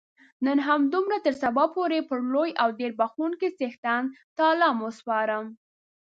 نن 0.45 0.57
همدومره 0.69 1.17
تر 1.25 1.33
سبا 1.43 1.63
پورې 1.75 1.99
پر 2.09 2.19
لوی 2.33 2.51
او 2.61 2.69
ډېر 2.79 2.91
بخښونکي 2.99 3.49
څښتن 3.57 4.03
تعالا 4.37 4.69
مو 4.77 4.87
سپارم. 4.97 5.45